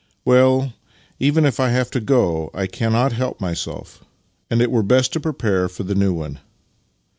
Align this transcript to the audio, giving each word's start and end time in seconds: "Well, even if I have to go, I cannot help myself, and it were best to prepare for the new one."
"Well, 0.25 0.73
even 1.19 1.45
if 1.45 1.59
I 1.59 1.69
have 1.69 1.91
to 1.91 1.99
go, 1.99 2.49
I 2.55 2.65
cannot 2.65 3.13
help 3.13 3.39
myself, 3.39 4.03
and 4.49 4.59
it 4.59 4.71
were 4.71 4.81
best 4.81 5.13
to 5.13 5.19
prepare 5.19 5.69
for 5.69 5.83
the 5.83 5.93
new 5.93 6.11
one." 6.11 6.39